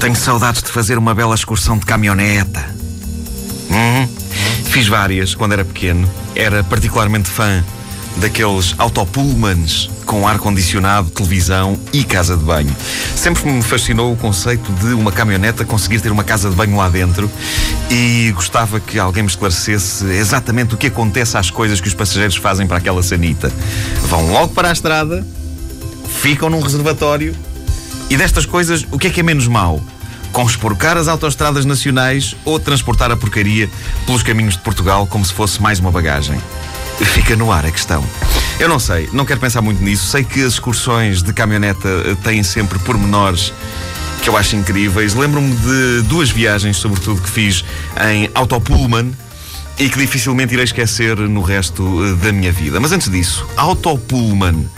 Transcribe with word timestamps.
Tenho 0.00 0.16
saudades 0.16 0.62
de 0.62 0.70
fazer 0.70 0.96
uma 0.96 1.14
bela 1.14 1.34
excursão 1.34 1.76
de 1.76 1.84
caminhoneta. 1.84 2.64
Hum, 3.70 4.08
fiz 4.64 4.88
várias 4.88 5.34
quando 5.34 5.52
era 5.52 5.62
pequeno. 5.62 6.10
Era 6.34 6.64
particularmente 6.64 7.28
fã 7.28 7.62
daqueles 8.16 8.74
autopullmans 8.78 9.90
com 10.06 10.26
ar-condicionado, 10.26 11.10
televisão 11.10 11.78
e 11.92 12.02
casa 12.02 12.34
de 12.34 12.42
banho. 12.42 12.74
Sempre 13.14 13.44
me 13.52 13.62
fascinou 13.62 14.10
o 14.10 14.16
conceito 14.16 14.72
de 14.72 14.94
uma 14.94 15.12
caminhoneta 15.12 15.66
conseguir 15.66 16.00
ter 16.00 16.10
uma 16.10 16.24
casa 16.24 16.48
de 16.48 16.56
banho 16.56 16.78
lá 16.78 16.88
dentro 16.88 17.30
e 17.90 18.32
gostava 18.34 18.80
que 18.80 18.98
alguém 18.98 19.22
me 19.22 19.28
esclarecesse 19.28 20.06
exatamente 20.06 20.74
o 20.74 20.78
que 20.78 20.86
acontece 20.86 21.36
às 21.36 21.50
coisas 21.50 21.78
que 21.78 21.88
os 21.88 21.94
passageiros 21.94 22.36
fazem 22.36 22.66
para 22.66 22.78
aquela 22.78 23.02
sanita. 23.02 23.52
Vão 24.08 24.32
logo 24.32 24.54
para 24.54 24.70
a 24.70 24.72
estrada, 24.72 25.26
ficam 26.22 26.48
num 26.48 26.62
reservatório 26.62 27.36
e 28.10 28.16
destas 28.16 28.44
coisas, 28.44 28.84
o 28.90 28.98
que 28.98 29.06
é 29.06 29.10
que 29.10 29.20
é 29.20 29.22
menos 29.22 29.46
mau? 29.46 29.80
Conspurcar 30.32 30.96
as 30.96 31.06
autoestradas 31.06 31.64
nacionais 31.64 32.34
ou 32.44 32.58
transportar 32.58 33.12
a 33.12 33.16
porcaria 33.16 33.70
pelos 34.04 34.24
caminhos 34.24 34.54
de 34.54 34.62
Portugal 34.62 35.06
como 35.06 35.24
se 35.24 35.32
fosse 35.32 35.62
mais 35.62 35.78
uma 35.78 35.92
bagagem? 35.92 36.36
Fica 36.98 37.36
no 37.36 37.52
ar 37.52 37.64
a 37.64 37.70
questão. 37.70 38.04
Eu 38.58 38.68
não 38.68 38.80
sei, 38.80 39.08
não 39.12 39.24
quero 39.24 39.38
pensar 39.38 39.62
muito 39.62 39.82
nisso. 39.82 40.06
Sei 40.06 40.24
que 40.24 40.42
as 40.44 40.54
excursões 40.54 41.22
de 41.22 41.32
caminhoneta 41.32 41.88
eh, 41.88 42.16
têm 42.22 42.42
sempre 42.42 42.78
pormenores 42.80 43.52
que 44.22 44.28
eu 44.28 44.36
acho 44.36 44.56
incríveis. 44.56 45.14
Lembro-me 45.14 45.54
de 45.54 46.02
duas 46.02 46.30
viagens, 46.30 46.76
sobretudo, 46.76 47.22
que 47.22 47.30
fiz 47.30 47.64
em 48.10 48.28
autopullman 48.34 49.12
e 49.78 49.88
que 49.88 49.98
dificilmente 49.98 50.52
irei 50.52 50.64
esquecer 50.64 51.16
no 51.16 51.40
resto 51.40 52.04
eh, 52.04 52.14
da 52.24 52.32
minha 52.32 52.52
vida. 52.52 52.80
Mas 52.80 52.92
antes 52.92 53.08
disso, 53.08 53.46
autopullman. 53.56 54.68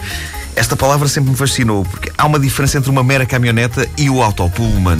Esta 0.54 0.76
palavra 0.76 1.08
sempre 1.08 1.30
me 1.30 1.36
fascinou, 1.36 1.84
porque 1.84 2.12
há 2.16 2.26
uma 2.26 2.38
diferença 2.38 2.78
entre 2.78 2.90
uma 2.90 3.02
mera 3.02 3.24
caminhoneta 3.24 3.88
e 3.96 4.10
o 4.10 4.22
autopullman. 4.22 4.98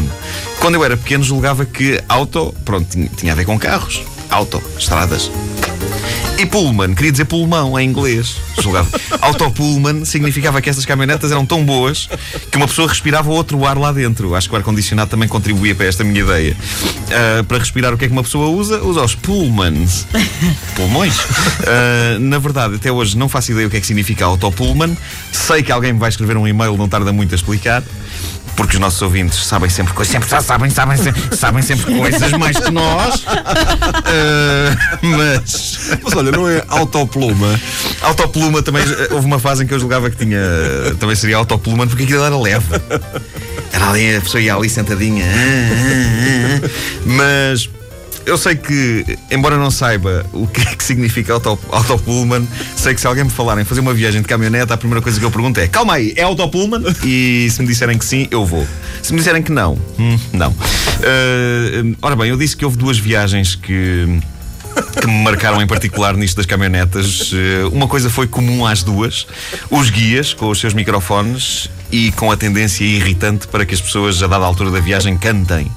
Quando 0.59 0.77
eu 0.77 0.85
era 0.85 0.97
pequeno, 0.97 1.23
julgava 1.23 1.65
que 1.65 2.03
auto, 2.09 2.55
pronto, 2.65 2.89
tinha, 2.89 3.09
tinha 3.09 3.33
a 3.33 3.37
ver 3.37 3.45
com 3.45 3.59
carros. 3.59 4.03
Auto, 4.31 4.63
estradas. 4.79 5.31
E 6.43 6.47
Pullman, 6.47 6.93
queria 6.93 7.13
dizer 7.13 7.27
pulmão 7.27 7.79
em 7.79 7.89
inglês. 7.89 8.35
Autopullman 9.21 10.05
significava 10.05 10.61
que 10.61 10.69
estas 10.69 10.85
caminhonetas 10.85 11.31
eram 11.31 11.47
tão 11.47 11.65
boas 11.65 12.09
que 12.51 12.57
uma 12.57 12.67
pessoa 12.67 12.89
respirava 12.89 13.31
outro 13.31 13.65
ar 13.65 13.79
lá 13.79 13.93
dentro. 13.93 14.35
Acho 14.35 14.49
que 14.49 14.55
o 14.57 14.59
ar-condicionado 14.59 15.09
também 15.09 15.29
contribuía 15.29 15.73
para 15.73 15.87
esta 15.87 16.03
minha 16.03 16.21
ideia. 16.21 16.57
Uh, 16.57 17.45
para 17.45 17.59
respirar, 17.59 17.95
o 17.95 17.97
que 17.97 18.07
é 18.07 18.09
que 18.09 18.13
uma 18.13 18.25
pessoa 18.25 18.49
usa? 18.49 18.83
Usa 18.83 19.05
os 19.05 19.15
Pullmans. 19.15 20.05
Pulmões. 20.75 21.17
Uh, 21.17 22.19
na 22.19 22.41
verdade, 22.41 22.75
até 22.75 22.91
hoje 22.91 23.17
não 23.17 23.29
faço 23.29 23.53
ideia 23.53 23.69
o 23.69 23.71
que 23.71 23.77
é 23.77 23.81
que 23.81 23.87
significa 23.87 24.25
autopullman. 24.25 24.97
Sei 25.31 25.63
que 25.63 25.71
alguém 25.71 25.93
me 25.93 26.01
vai 26.01 26.09
escrever 26.09 26.37
um 26.37 26.49
e-mail, 26.49 26.77
não 26.77 26.89
tarda 26.89 27.13
muito 27.13 27.33
a 27.33 27.37
explicar 27.37 27.85
porque 28.57 28.77
os 28.77 28.81
nossos 28.81 29.01
ouvintes 29.03 29.45
sabem 29.45 29.71
sempre 29.71 29.93
coisas, 29.95 30.13
sempre 30.13 30.29
sabem, 30.29 30.71
sabem, 30.71 30.97
sabem 31.33 31.63
sempre 31.63 31.95
coisas 31.95 32.33
mais 32.33 32.59
que 32.59 32.71
nós. 32.71 33.23
Uh, 33.23 34.77
mas. 35.17 35.91
Mas 36.03 36.17
olha, 36.17 36.33
não 36.33 36.49
é 36.49 36.65
autopluma. 36.69 37.61
Autopluma 38.03 38.63
também. 38.63 38.85
Houve 39.11 39.27
uma 39.27 39.39
fase 39.39 39.65
em 39.65 39.67
que 39.67 39.75
eu 39.75 39.81
julgava 39.81 40.11
que 40.11 40.17
tinha. 40.17 40.41
Também 40.99 41.17
seria 41.17 41.37
autopluma, 41.37 41.87
porque 41.87 42.05
aquilo 42.05 42.25
era 42.25 42.39
leve. 42.39 42.67
Era 43.73 43.89
ali, 43.89 44.17
a 44.17 44.21
pessoa 44.21 44.41
ia 44.41 44.55
ali 44.55 44.69
sentadinha. 44.69 45.25
Mas 47.05 47.69
eu 48.25 48.39
sei 48.39 48.57
que, 48.57 49.19
embora 49.31 49.57
não 49.57 49.71
saiba 49.71 50.25
o 50.33 50.47
que 50.47 50.61
é 50.61 50.75
que 50.77 50.85
significa 50.85 51.35
auto, 51.35 51.59
sei 52.77 52.95
que 52.95 53.01
se 53.01 53.07
alguém 53.07 53.25
me 53.25 53.31
falar 53.31 53.61
em 53.61 53.65
fazer 53.65 53.81
uma 53.81 53.95
viagem 53.95 54.23
de 54.23 54.29
caminhoneta, 54.29 54.75
a 54.75 54.77
primeira 54.77 55.03
coisa 55.03 55.19
que 55.19 55.25
eu 55.25 55.31
pergunto 55.31 55.61
é: 55.61 55.69
calma 55.69 55.95
aí, 55.95 56.13
é 56.17 56.23
autopullman? 56.23 56.83
E 57.05 57.49
se 57.51 57.61
me 57.61 57.69
disserem 57.69 57.99
que 57.99 58.05
sim, 58.05 58.29
eu 58.31 58.45
vou. 58.45 58.67
Se 59.03 59.13
me 59.13 59.19
disserem 59.19 59.43
que 59.43 59.53
não, 59.53 59.79
hum, 59.99 60.19
não. 60.33 60.51
Uh, 60.51 61.97
ora 62.01 62.17
bem, 62.17 62.31
eu 62.31 62.37
disse 62.37 62.57
que 62.57 62.65
houve 62.65 62.77
duas 62.77 62.99
viagens 62.99 63.55
que 63.55 64.21
que 65.01 65.07
me 65.07 65.23
marcaram 65.23 65.61
em 65.61 65.67
particular 65.67 66.17
nisto 66.17 66.37
das 66.37 66.47
caminhonetas. 66.47 67.31
Eh, 67.35 67.65
uma 67.73 67.87
coisa 67.87 68.09
foi 68.09 68.27
comum 68.27 68.65
às 68.67 68.83
duas: 68.83 69.27
os 69.71 69.91
guias 69.91 70.33
com 70.33 70.49
os 70.49 70.59
seus 70.59 70.73
microfones 70.75 71.69
e 71.91 72.11
com 72.13 72.31
a 72.31 72.37
tendência 72.37 72.85
irritante 72.85 73.47
para 73.49 73.67
que 73.67 73.75
as 73.75 73.81
pessoas, 73.81 74.23
a 74.23 74.27
dada 74.27 74.45
altura 74.45 74.71
da 74.71 74.81
viagem, 74.81 75.17
cantem. 75.19 75.71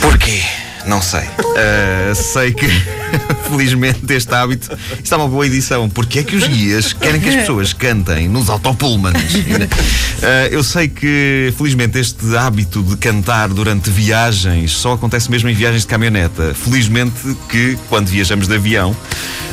Porquê? 0.00 0.42
Não 0.86 1.02
sei. 1.02 1.22
Uh, 1.22 2.14
sei 2.14 2.52
que, 2.52 2.66
felizmente, 3.48 4.12
este 4.12 4.34
hábito. 4.34 4.70
É 5.10 5.16
uma 5.16 5.28
boa 5.28 5.46
edição. 5.46 5.88
Porque 5.88 6.20
é 6.20 6.22
que 6.22 6.36
os 6.36 6.46
guias 6.46 6.92
querem 6.92 7.20
que 7.20 7.28
as 7.28 7.36
pessoas 7.36 7.72
cantem 7.72 8.28
nos 8.28 8.48
autopullmans? 8.48 9.34
Uh, 9.34 10.48
eu 10.50 10.62
sei 10.62 10.88
que, 10.88 11.52
felizmente, 11.56 11.98
este 11.98 12.36
hábito 12.36 12.82
de 12.82 12.96
cantar 12.96 13.48
durante 13.48 13.90
viagens 13.90 14.72
só 14.72 14.94
acontece 14.94 15.30
mesmo 15.30 15.48
em 15.48 15.54
viagens 15.54 15.82
de 15.82 15.88
caminhoneta. 15.88 16.54
Felizmente 16.54 17.36
que, 17.48 17.78
quando 17.88 18.08
viajamos 18.08 18.48
de 18.48 18.54
avião, 18.54 18.96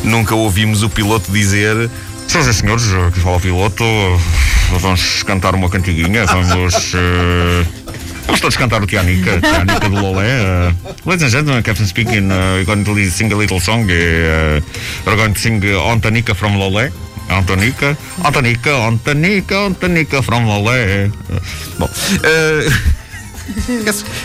nunca 0.04 0.36
ouvimos 0.36 0.84
o 0.84 0.90
piloto 0.90 1.32
dizer. 1.32 1.90
Senhoras 2.28 2.56
e 2.56 2.60
senhores, 2.60 2.86
aqui 3.08 3.20
fala 3.20 3.38
o 3.38 3.42
piloto. 3.42 3.84
Vamos 4.80 5.24
cantar 5.24 5.54
uma 5.56 5.70
cantiguinha. 5.70 6.26
Vamos. 6.26 6.94
Uh... 6.94 8.05
Vamos 8.26 8.42
todos 8.42 8.58
cantar 8.58 8.82
o 8.82 8.88
Tianica, 8.88 9.40
Tianica 9.40 9.90
do 9.90 9.96
Lolé. 9.96 10.26
Uh, 10.26 10.74
ladies 11.06 11.24
and 11.24 11.32
gentlemen, 11.32 11.64
Captain 11.64 11.86
speaking, 11.86 12.32
uh, 12.32 12.58
we're 12.58 12.66
going 12.66 12.84
to 12.84 13.10
sing 13.10 13.32
a 13.32 13.36
little 13.36 13.60
song. 13.60 13.84
Uh, 13.84 14.60
we're 15.06 15.16
going 15.16 15.34
to 15.34 15.40
sing 15.40 15.62
Antonica 15.62 16.36
from 16.36 16.54
Lolé. 16.58 16.92
Antonica, 17.30 17.96
Antonica, 18.24 18.86
Antonica, 18.88 19.66
Antonica 19.70 20.24
from 20.24 20.46
Lolé. 20.46 21.12
Bom, 21.80 21.90
uh... 22.24 22.94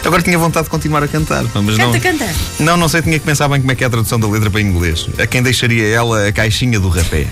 Agora 0.04 0.22
tinha 0.22 0.38
vontade 0.38 0.64
de 0.64 0.70
continuar 0.70 1.02
a 1.02 1.08
cantar. 1.08 1.44
Mas 1.54 1.76
canta, 1.76 1.92
não, 1.92 2.00
canta. 2.00 2.28
Não, 2.58 2.76
não 2.76 2.88
sei, 2.88 3.02
tinha 3.02 3.18
que 3.18 3.24
pensar 3.24 3.48
bem 3.48 3.60
como 3.60 3.72
é 3.72 3.74
que 3.74 3.84
é 3.84 3.86
a 3.86 3.90
tradução 3.90 4.18
da 4.18 4.26
letra 4.26 4.50
para 4.50 4.60
inglês. 4.60 5.06
A 5.18 5.26
quem 5.26 5.42
deixaria 5.42 5.86
ela 5.88 6.28
a 6.28 6.32
caixinha 6.32 6.78
do 6.80 6.88
rapé. 6.88 7.26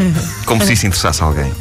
Como 0.44 0.64
se 0.64 0.72
isso 0.72 0.86
interessasse 0.86 1.22
a 1.22 1.26
alguém. 1.26 1.52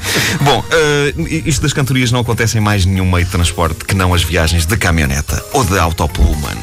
Bom, 0.41 0.59
uh, 0.59 1.27
isto 1.27 1.61
das 1.61 1.73
cantorias 1.73 2.11
não 2.11 2.19
acontece 2.19 2.57
em 2.57 2.61
mais 2.61 2.85
nenhum 2.85 3.09
meio 3.09 3.25
de 3.25 3.31
transporte 3.31 3.85
que 3.85 3.95
não 3.95 4.13
as 4.13 4.23
viagens 4.23 4.65
de 4.65 4.77
caminhoneta 4.77 5.43
ou 5.53 5.63
de 5.63 5.77
autopullman. 5.77 6.57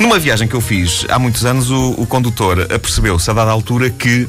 Numa 0.00 0.18
viagem 0.18 0.46
que 0.46 0.54
eu 0.54 0.60
fiz 0.60 1.06
há 1.08 1.18
muitos 1.18 1.44
anos, 1.44 1.70
o, 1.70 1.90
o 1.92 2.06
condutor 2.06 2.60
apercebeu-se 2.72 3.30
a 3.30 3.34
dada 3.34 3.50
altura 3.50 3.90
que. 3.90 4.28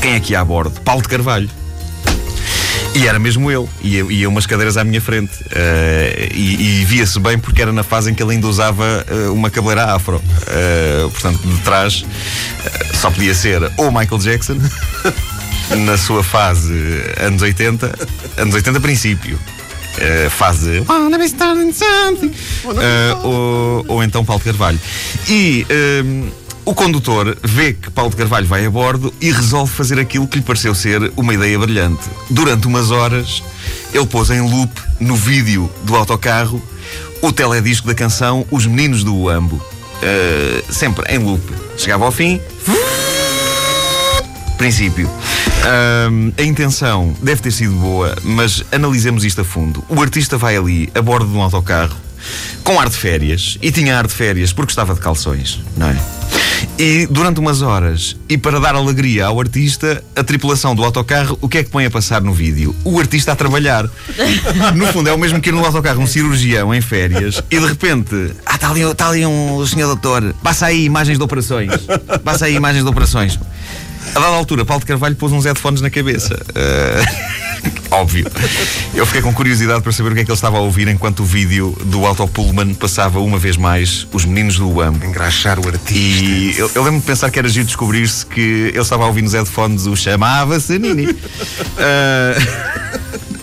Quem 0.00 0.14
é 0.14 0.20
que 0.20 0.32
ia 0.32 0.40
a 0.40 0.44
bordo? 0.44 0.80
Paulo 0.80 1.02
de 1.02 1.08
Carvalho. 1.08 1.61
E 2.94 3.06
era 3.06 3.18
mesmo 3.18 3.50
ele. 3.50 3.66
E 3.82 3.96
eu, 3.96 4.10
ia 4.10 4.28
umas 4.28 4.46
cadeiras 4.46 4.76
à 4.76 4.84
minha 4.84 5.00
frente. 5.00 5.32
Uh, 5.44 6.34
e, 6.34 6.80
e 6.80 6.84
via-se 6.84 7.18
bem 7.18 7.38
porque 7.38 7.62
era 7.62 7.72
na 7.72 7.82
fase 7.82 8.10
em 8.10 8.14
que 8.14 8.22
ele 8.22 8.32
ainda 8.32 8.46
usava 8.46 9.04
uh, 9.10 9.32
uma 9.32 9.50
cabeleira 9.50 9.94
afro. 9.94 10.16
Uh, 10.16 11.10
portanto, 11.10 11.40
de 11.42 11.60
trás 11.62 12.04
só 13.00 13.10
podia 13.10 13.34
ser 13.34 13.62
ou 13.76 13.90
Michael 13.90 14.18
Jackson, 14.18 14.56
na 15.84 15.96
sua 15.96 16.22
fase 16.22 16.72
anos 17.18 17.42
80, 17.42 17.92
anos 18.36 18.54
80 18.54 18.80
princípio. 18.80 19.38
Uh, 19.92 20.30
fase 20.30 20.82
uh, 22.64 23.26
ou, 23.26 23.84
ou 23.88 24.02
então 24.02 24.24
Paulo 24.24 24.42
Carvalho. 24.42 24.80
E 25.28 25.66
uh, 25.68 26.32
o 26.64 26.74
condutor 26.74 27.36
vê 27.42 27.72
que 27.72 27.90
Paulo 27.90 28.10
de 28.10 28.16
Carvalho 28.16 28.46
vai 28.46 28.64
a 28.64 28.70
bordo 28.70 29.12
e 29.20 29.30
resolve 29.32 29.72
fazer 29.72 29.98
aquilo 29.98 30.28
que 30.28 30.38
lhe 30.38 30.44
pareceu 30.44 30.74
ser 30.74 31.12
uma 31.16 31.34
ideia 31.34 31.58
brilhante. 31.58 32.02
Durante 32.30 32.66
umas 32.66 32.90
horas, 32.90 33.42
ele 33.92 34.06
pôs 34.06 34.30
em 34.30 34.40
loop 34.40 34.72
no 35.00 35.16
vídeo 35.16 35.70
do 35.84 35.96
autocarro 35.96 36.62
o 37.20 37.32
teledisco 37.32 37.86
da 37.86 37.94
canção 37.94 38.46
Os 38.50 38.66
Meninos 38.66 39.02
do 39.04 39.14
Uambo. 39.14 39.56
Uh, 39.56 40.72
sempre 40.72 41.04
em 41.12 41.18
loop. 41.18 41.42
Chegava 41.76 42.04
ao 42.04 42.12
fim. 42.12 42.40
Princípio. 44.56 45.10
A 46.38 46.42
intenção 46.42 47.14
deve 47.22 47.40
ter 47.40 47.52
sido 47.52 47.74
boa, 47.74 48.16
mas 48.22 48.64
analisemos 48.72 49.24
isto 49.24 49.40
a 49.40 49.44
fundo. 49.44 49.84
O 49.88 50.00
artista 50.00 50.36
vai 50.36 50.56
ali 50.56 50.90
a 50.94 51.00
bordo 51.00 51.30
de 51.30 51.36
um 51.36 51.42
autocarro 51.42 51.96
com 52.64 52.78
ar 52.78 52.88
de 52.88 52.96
férias 52.96 53.58
e 53.60 53.70
tinha 53.70 53.98
ar 53.98 54.06
de 54.06 54.12
férias 54.12 54.52
porque 54.52 54.72
estava 54.72 54.94
de 54.94 55.00
calções, 55.00 55.60
não 55.76 55.88
é? 55.88 56.21
E 56.84 57.06
durante 57.06 57.38
umas 57.38 57.62
horas, 57.62 58.16
e 58.28 58.36
para 58.36 58.58
dar 58.58 58.74
alegria 58.74 59.26
ao 59.26 59.38
artista, 59.38 60.02
a 60.16 60.24
tripulação 60.24 60.74
do 60.74 60.82
autocarro, 60.82 61.38
o 61.40 61.48
que 61.48 61.58
é 61.58 61.62
que 61.62 61.70
põe 61.70 61.86
a 61.86 61.90
passar 61.92 62.20
no 62.20 62.32
vídeo? 62.32 62.74
O 62.82 62.98
artista 62.98 63.30
a 63.30 63.36
trabalhar. 63.36 63.88
No 64.74 64.88
fundo, 64.88 65.08
é 65.08 65.12
o 65.12 65.18
mesmo 65.18 65.40
que 65.40 65.50
ir 65.50 65.52
no 65.52 65.64
autocarro 65.64 66.02
um 66.02 66.08
cirurgião 66.08 66.74
em 66.74 66.80
férias 66.80 67.40
e 67.50 67.58
de 67.60 67.66
repente, 67.66 68.32
ah, 68.44 68.56
está 68.56 68.70
ali, 68.70 68.80
está 68.80 69.08
ali 69.08 69.24
um 69.24 69.64
senhor 69.64 69.86
doutor, 69.86 70.34
passa 70.42 70.66
aí 70.66 70.84
imagens 70.84 71.18
de 71.18 71.22
operações. 71.22 71.70
Passa 72.24 72.46
aí 72.46 72.56
imagens 72.56 72.82
de 72.82 72.90
operações. 72.90 73.38
A 74.16 74.18
dada 74.18 74.34
altura, 74.34 74.64
Paulo 74.64 74.80
de 74.80 74.86
Carvalho 74.86 75.14
pôs 75.14 75.32
uns 75.32 75.44
headphones 75.44 75.80
na 75.80 75.88
cabeça. 75.88 76.34
Uh... 76.34 77.41
Óbvio. 77.90 78.26
Eu 78.94 79.04
fiquei 79.04 79.20
com 79.20 79.32
curiosidade 79.32 79.82
para 79.82 79.92
saber 79.92 80.12
o 80.12 80.14
que 80.14 80.20
é 80.20 80.24
que 80.24 80.30
ele 80.30 80.34
estava 80.34 80.56
a 80.56 80.60
ouvir 80.60 80.88
enquanto 80.88 81.20
o 81.20 81.24
vídeo 81.24 81.76
do 81.84 82.06
Auto 82.06 82.26
Pullman 82.26 82.74
passava 82.74 83.20
uma 83.20 83.38
vez 83.38 83.56
mais 83.56 84.06
os 84.12 84.24
meninos 84.24 84.56
do 84.56 84.68
UAM. 84.70 84.94
Engraxar 85.04 85.60
o 85.60 85.68
artista. 85.68 85.92
E 85.94 86.54
eu, 86.56 86.70
eu 86.74 86.82
lembro 86.82 87.00
de 87.00 87.06
pensar 87.06 87.30
que 87.30 87.38
era 87.38 87.48
giro 87.48 87.66
descobrir-se 87.66 88.24
que 88.24 88.40
ele 88.40 88.78
estava 88.78 89.04
a 89.04 89.06
ouvir 89.06 89.22
nos 89.22 89.34
headphones 89.34 89.86
o 89.86 89.94
chamava-se 89.94 90.78
Nini. 90.78 91.06
Uh, 91.06 91.18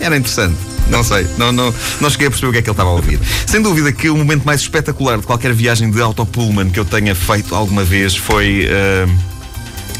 era 0.00 0.16
interessante. 0.16 0.56
Não 0.88 1.04
sei, 1.04 1.24
não, 1.38 1.52
não, 1.52 1.72
não 2.00 2.10
cheguei 2.10 2.26
a 2.26 2.30
perceber 2.30 2.48
o 2.48 2.52
que 2.52 2.58
é 2.58 2.62
que 2.62 2.68
ele 2.68 2.72
estava 2.72 2.90
a 2.90 2.94
ouvir. 2.94 3.20
Sem 3.46 3.62
dúvida 3.62 3.92
que 3.92 4.10
o 4.10 4.16
momento 4.16 4.42
mais 4.44 4.60
espetacular 4.60 5.18
de 5.18 5.26
qualquer 5.26 5.52
viagem 5.52 5.88
de 5.88 6.00
autopullman 6.00 6.68
que 6.68 6.80
eu 6.80 6.84
tenha 6.84 7.14
feito 7.14 7.54
alguma 7.54 7.84
vez 7.84 8.16
foi. 8.16 8.66
Uh, 8.66 9.30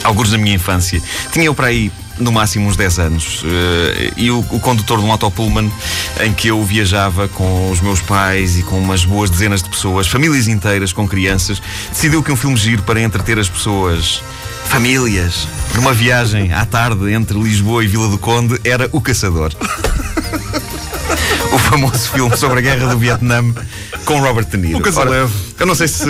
alguns 0.05 0.31
da 0.31 0.39
minha 0.39 0.55
infância. 0.55 1.01
Tinha 1.33 1.45
eu 1.45 1.55
para 1.55 1.69
aí 1.69 1.93
no 2.21 2.31
máximo 2.31 2.69
uns 2.69 2.77
10 2.77 2.99
anos. 2.99 3.43
Uh, 3.43 3.47
e 4.17 4.31
o, 4.31 4.41
o, 4.41 4.61
condutor 4.61 4.99
de 4.99 5.05
um 5.05 5.11
autopullman 5.11 5.71
em 6.21 6.33
que 6.33 6.49
eu 6.49 6.63
viajava 6.65 7.29
com 7.29 7.71
os 7.71 7.81
meus 7.81 8.01
pais 8.01 8.59
e 8.59 8.63
com 8.63 8.79
umas 8.79 9.05
boas 9.05 9.31
dezenas 9.31 9.63
de 9.63 9.71
pessoas, 9.71 10.07
famílias 10.07 10.47
inteiras 10.47 10.93
com 10.93 11.09
crianças, 11.09 11.61
decidiu 11.91 12.23
que 12.23 12.31
um 12.31 12.37
filme 12.37 12.57
giro 12.57 12.83
para 12.83 13.01
entreter 13.01 13.39
as 13.39 13.49
pessoas, 13.49 14.23
famílias, 14.67 15.49
numa 15.75 15.93
viagem 15.93 16.53
à 16.53 16.65
tarde 16.65 17.13
entre 17.13 17.39
Lisboa 17.39 17.85
e 17.85 17.89
Vila 17.89 18.09
do 18.09 18.19
Conde 18.19 18.61
era 18.65 18.89
O 18.93 19.01
Caçador. 19.01 19.53
Famoso 21.71 22.11
filme 22.11 22.37
sobre 22.37 22.59
a 22.59 22.63
guerra 22.63 22.89
do 22.89 22.99
Vietnã 22.99 23.45
com 24.05 24.21
Robert 24.21 24.47
De 24.47 24.57
Niro. 24.57 24.79
O 24.79 24.99
Ora, 24.99 25.31
eu 25.59 25.67
não 25.67 25.75
sei 25.77 25.87
se 25.87 26.05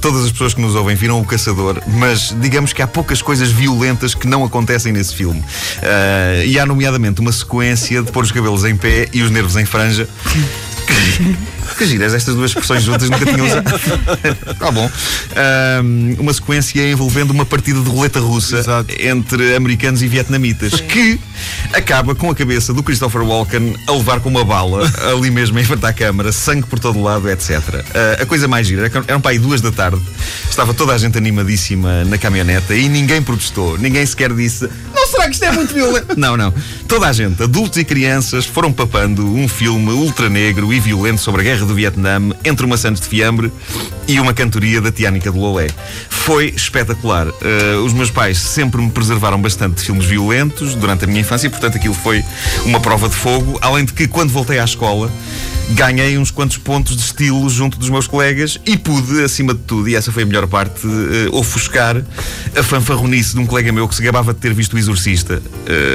todas 0.00 0.24
as 0.24 0.32
pessoas 0.32 0.54
que 0.54 0.60
nos 0.60 0.74
ouvem 0.74 0.96
viram 0.96 1.20
O 1.20 1.24
Caçador, 1.24 1.80
mas 1.86 2.34
digamos 2.40 2.72
que 2.72 2.82
há 2.82 2.86
poucas 2.86 3.22
coisas 3.22 3.48
violentas 3.48 4.12
que 4.12 4.26
não 4.26 4.44
acontecem 4.44 4.92
nesse 4.92 5.14
filme. 5.14 5.38
Uh, 5.38 6.44
e 6.44 6.58
há, 6.58 6.66
nomeadamente, 6.66 7.20
uma 7.20 7.30
sequência 7.30 8.02
de 8.02 8.10
pôr 8.10 8.24
os 8.24 8.32
cabelos 8.32 8.64
em 8.64 8.76
pé 8.76 9.08
e 9.12 9.22
os 9.22 9.30
nervos 9.30 9.56
em 9.56 9.64
franja. 9.64 10.08
Que 11.76 11.86
giras, 11.86 12.14
estas 12.14 12.34
duas 12.34 12.50
expressões 12.50 12.82
juntas 12.82 13.10
nunca 13.10 13.24
tinham 13.24 13.46
usado. 13.46 13.64
tá 14.58 14.70
bom. 14.70 14.88
Um, 15.82 16.16
uma 16.20 16.32
sequência 16.32 16.88
envolvendo 16.90 17.30
uma 17.32 17.44
partida 17.44 17.80
de 17.80 17.88
roleta 17.88 18.20
russa 18.20 18.58
Exato. 18.58 18.94
entre 19.00 19.56
americanos 19.56 20.02
e 20.02 20.06
vietnamitas 20.08 20.80
que 20.80 21.18
acaba 21.72 22.14
com 22.14 22.30
a 22.30 22.34
cabeça 22.34 22.72
do 22.72 22.82
Christopher 22.82 23.22
Walken 23.22 23.74
a 23.88 23.92
levar 23.92 24.20
com 24.20 24.28
uma 24.28 24.44
bala 24.44 24.90
ali 25.10 25.30
mesmo 25.30 25.58
em 25.58 25.64
frente 25.64 25.84
à 25.84 25.92
câmara, 25.92 26.30
sangue 26.30 26.66
por 26.66 26.78
todo 26.78 27.02
lado, 27.02 27.28
etc. 27.28 27.58
Uh, 27.58 28.22
a 28.22 28.26
coisa 28.26 28.46
mais 28.46 28.66
gira 28.66 28.90
eram 29.08 29.20
para 29.20 29.32
aí 29.32 29.38
duas 29.38 29.60
da 29.60 29.72
tarde, 29.72 30.00
estava 30.48 30.72
toda 30.72 30.92
a 30.92 30.98
gente 30.98 31.18
animadíssima 31.18 32.04
na 32.04 32.18
caminhoneta 32.18 32.74
e 32.74 32.88
ninguém 32.88 33.20
protestou, 33.20 33.76
ninguém 33.78 34.06
sequer 34.06 34.32
disse 34.32 34.68
será 35.24 35.28
que 35.28 35.34
isto 35.34 35.44
é 35.44 35.52
muito 35.52 35.74
violento? 35.74 36.14
Não, 36.18 36.36
não. 36.36 36.52
Toda 36.88 37.08
a 37.08 37.12
gente, 37.12 37.42
adultos 37.42 37.78
e 37.78 37.84
crianças, 37.84 38.44
foram 38.44 38.72
papando 38.72 39.26
um 39.26 39.48
filme 39.48 39.90
ultra 39.90 40.28
negro 40.28 40.72
e 40.72 40.78
violento 40.78 41.20
sobre 41.20 41.40
a 41.40 41.44
guerra 41.44 41.66
do 41.66 41.74
Vietnã 41.74 42.30
entre 42.44 42.64
uma 42.64 42.76
Santos 42.76 43.00
de 43.02 43.08
Fiambre 43.08 43.52
e 44.06 44.20
uma 44.20 44.32
cantoria 44.32 44.80
da 44.80 44.92
Tiânica 44.92 45.30
de 45.30 45.38
Lolé. 45.38 45.68
Foi 46.08 46.46
espetacular. 46.48 47.26
Uh, 47.28 47.84
os 47.84 47.92
meus 47.92 48.10
pais 48.10 48.38
sempre 48.38 48.80
me 48.80 48.90
preservaram 48.90 49.40
bastante 49.40 49.76
de 49.76 49.82
filmes 49.82 50.04
violentos 50.04 50.74
durante 50.74 51.04
a 51.04 51.06
minha 51.06 51.20
infância 51.20 51.46
e, 51.46 51.50
portanto, 51.50 51.76
aquilo 51.76 51.94
foi 51.94 52.22
uma 52.64 52.80
prova 52.80 53.08
de 53.08 53.14
fogo. 53.14 53.58
Além 53.60 53.84
de 53.84 53.92
que, 53.92 54.06
quando 54.06 54.30
voltei 54.30 54.58
à 54.58 54.64
escola, 54.64 55.10
ganhei 55.70 56.18
uns 56.18 56.30
quantos 56.30 56.56
pontos 56.58 56.96
de 56.96 57.02
estilo 57.02 57.48
junto 57.48 57.78
dos 57.78 57.88
meus 57.88 58.06
colegas 58.06 58.58
e 58.64 58.76
pude, 58.76 59.22
acima 59.22 59.54
de 59.54 59.60
tudo, 59.60 59.88
e 59.88 59.94
essa 59.94 60.12
foi 60.12 60.22
a 60.22 60.26
melhor 60.26 60.46
parte, 60.46 60.86
uh, 60.86 61.36
ofuscar 61.36 62.02
a 62.56 62.62
fanfarronice 62.62 63.34
de 63.34 63.40
um 63.40 63.46
colega 63.46 63.72
meu 63.72 63.88
que 63.88 63.94
se 63.94 64.02
gabava 64.02 64.34
de 64.34 64.40
ter 64.40 64.52
visto 64.52 64.74
o 64.74 64.78
Exorcista, 64.78 65.42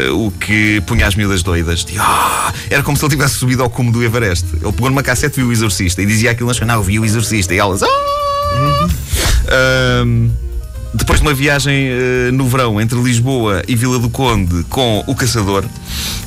uh, 0.09 0.25
o 0.25 0.31
que 0.31 0.81
punha 0.81 1.07
as 1.07 1.15
miúdas 1.15 1.43
doidas. 1.43 1.85
De, 1.85 1.99
oh! 1.99 2.53
Era 2.69 2.83
como 2.83 2.97
se 2.97 3.05
ele 3.05 3.11
tivesse 3.11 3.35
subido 3.35 3.63
ao 3.63 3.69
cume 3.69 3.91
do 3.91 4.03
Everest. 4.03 4.45
Ele 4.53 4.71
pegou 4.71 4.89
numa 4.89 5.03
cassete 5.03 5.39
e 5.39 5.41
viu 5.41 5.49
o 5.49 5.51
Exorcista 5.51 6.01
e 6.01 6.05
dizia 6.05 6.31
aquilo 6.31 6.47
nas 6.47 6.59
não, 6.59 6.81
vi 6.81 6.99
o 6.99 7.05
Exorcista. 7.05 7.53
E 7.53 7.57
elas, 7.57 7.81
oh! 7.81 7.85
Uhum. 7.85 8.89
Depois 10.93 11.19
de 11.19 11.25
uma 11.25 11.33
viagem 11.33 11.89
uh, 11.89 12.31
no 12.31 12.47
verão 12.47 12.81
entre 12.81 12.99
Lisboa 12.99 13.63
e 13.67 13.75
Vila 13.75 13.99
do 13.99 14.09
Conde 14.09 14.63
com 14.69 15.03
o 15.05 15.13
Caçador, 15.13 15.63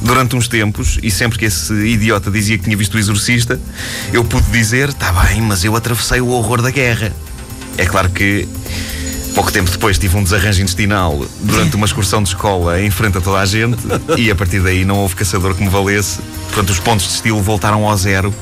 durante 0.00 0.36
uns 0.36 0.46
tempos, 0.46 0.98
e 1.02 1.10
sempre 1.10 1.38
que 1.38 1.44
esse 1.46 1.72
idiota 1.72 2.30
dizia 2.30 2.56
que 2.56 2.64
tinha 2.64 2.76
visto 2.76 2.94
o 2.94 2.98
Exorcista, 2.98 3.60
eu 4.12 4.24
pude 4.24 4.50
dizer: 4.50 4.90
está 4.90 5.12
bem, 5.12 5.40
mas 5.42 5.64
eu 5.64 5.74
atravessei 5.74 6.20
o 6.20 6.28
horror 6.28 6.62
da 6.62 6.70
guerra. 6.70 7.12
É 7.76 7.86
claro 7.86 8.10
que 8.10 8.46
Pouco 9.34 9.50
tempo 9.50 9.70
depois 9.70 9.98
tive 9.98 10.14
um 10.16 10.22
desarranjo 10.22 10.60
intestinal 10.62 11.24
durante 11.40 11.74
uma 11.76 11.86
excursão 11.86 12.22
de 12.22 12.28
escola 12.30 12.80
em 12.80 12.90
frente 12.90 13.18
a 13.18 13.20
toda 13.20 13.38
a 13.38 13.46
gente 13.46 13.78
e 14.16 14.30
a 14.30 14.34
partir 14.34 14.60
daí 14.60 14.84
não 14.84 14.98
houve 14.98 15.14
caçador 15.16 15.54
que 15.54 15.62
me 15.62 15.68
valesse. 15.70 16.20
Portanto, 16.48 16.70
os 16.70 16.78
pontos 16.78 17.06
de 17.06 17.12
estilo 17.14 17.40
voltaram 17.40 17.88
ao 17.88 17.96
zero, 17.96 18.34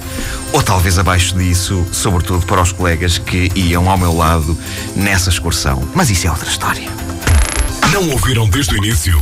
ou 0.52 0.60
talvez 0.62 0.98
abaixo 0.98 1.38
disso, 1.38 1.87
sobretudo 1.92 2.44
para 2.44 2.60
os 2.60 2.72
colegas 2.72 3.19
que 3.19 3.52
iam 3.54 3.88
ao 3.88 3.96
meu 3.96 4.16
lado 4.16 4.58
nessa 4.96 5.31
excursão. 5.31 5.88
Mas 5.94 6.10
isso 6.10 6.26
é 6.26 6.31
outra 6.31 6.50
história. 6.50 6.88
Não 7.92 8.10
ouviram 8.10 8.48
desde 8.48 8.75
o 8.75 8.78
início? 8.78 9.16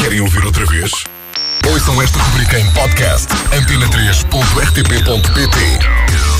Querem 0.00 0.20
ouvir 0.20 0.44
outra 0.44 0.66
vez? 0.66 0.90
Ouçam 1.68 2.02
esta 2.02 2.18
rubrica 2.18 2.58
em 2.58 2.68
podcast 2.72 3.28
antena3.rtp.pt 3.52 6.31